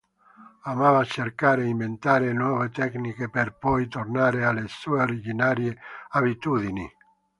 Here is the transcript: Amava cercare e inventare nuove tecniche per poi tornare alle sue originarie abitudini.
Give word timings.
Amava 0.63 1.03
cercare 1.03 1.61
e 1.61 1.67
inventare 1.67 2.33
nuove 2.33 2.71
tecniche 2.71 3.29
per 3.29 3.55
poi 3.59 3.87
tornare 3.87 4.43
alle 4.43 4.67
sue 4.67 4.99
originarie 4.99 5.77
abitudini. 6.13 6.91